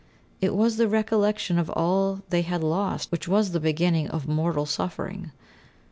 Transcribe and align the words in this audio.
It 0.41 0.55
was 0.55 0.77
the 0.77 0.87
recollection 0.87 1.59
of 1.59 1.69
all 1.69 2.23
they 2.31 2.41
had 2.41 2.63
lost 2.63 3.11
which 3.11 3.27
was 3.27 3.51
the 3.51 3.59
beginning 3.59 4.09
of 4.09 4.27
mortal 4.27 4.65
suffering. 4.65 5.29